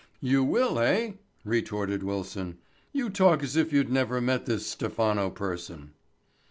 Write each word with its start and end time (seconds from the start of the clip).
"You 0.19 0.43
will, 0.43 0.79
eh," 0.79 1.11
retorted 1.45 2.01
Wilson. 2.01 2.57
"You 2.91 3.11
talk 3.11 3.43
as 3.43 3.55
if 3.55 3.71
you'd 3.71 3.91
never 3.91 4.19
met 4.19 4.47
this 4.47 4.65
Stephano 4.65 5.29
person." 5.29 5.93